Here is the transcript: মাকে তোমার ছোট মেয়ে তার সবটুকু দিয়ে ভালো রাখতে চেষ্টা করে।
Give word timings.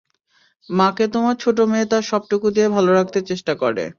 মাকে 0.69 1.05
তোমার 1.13 1.35
ছোট 1.43 1.57
মেয়ে 1.71 1.89
তার 1.91 2.03
সবটুকু 2.11 2.47
দিয়ে 2.55 2.67
ভালো 2.75 2.91
রাখতে 2.93 3.19
চেষ্টা 3.29 3.53
করে। 3.61 3.83